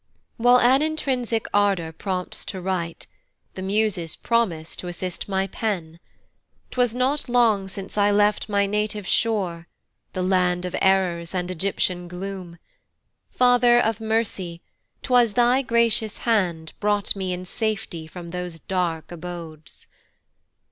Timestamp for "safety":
17.45-18.07